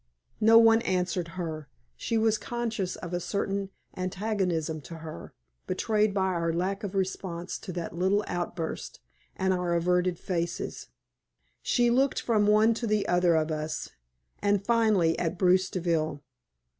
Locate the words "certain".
3.19-3.69